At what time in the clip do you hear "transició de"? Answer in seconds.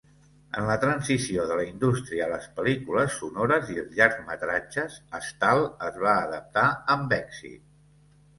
0.83-1.57